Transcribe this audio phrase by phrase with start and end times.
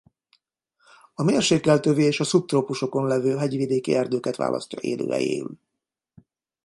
[1.13, 5.55] A mérsékelt övi és a szubtrópusokon levő hegyvidéki erdőket választja élőhelyéül.